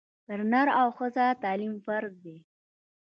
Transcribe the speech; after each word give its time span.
پر 0.25 0.39
نر 0.51 0.67
او 0.81 0.87
ښځه 0.97 1.25
تعلیم 1.43 1.73
فرض 1.85 2.13
دی 2.23 2.37